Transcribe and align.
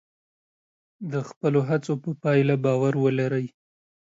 د 1.11 1.13
خپلو 1.29 1.59
هڅو 1.69 1.93
په 2.03 2.09
پایله 2.23 2.55
باور 2.65 2.93
ولرئ. 3.03 3.45